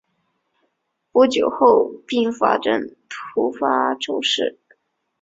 [0.55, 0.67] 但
[1.11, 4.57] 不久后并发症突发骤逝。